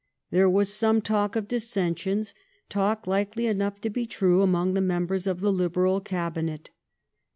There 0.31 0.49
was 0.49 0.73
some 0.73 0.99
talk 0.99 1.35
of 1.35 1.47
dissensions, 1.47 2.33
talk 2.69 3.05
likely 3.05 3.45
enough 3.45 3.79
to 3.81 3.89
be 3.91 4.07
true, 4.07 4.41
among 4.41 4.73
the 4.73 4.81
members 4.81 5.27
of 5.27 5.41
the 5.41 5.53
Liberal 5.53 6.01
Cabinet. 6.01 6.71